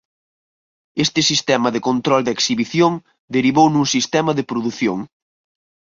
[1.05, 2.93] Este sistema de control da exhibición
[3.35, 4.99] derivou nun sistema de produción.